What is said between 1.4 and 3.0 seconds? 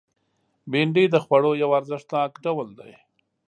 یو ارزښتناک ډول دی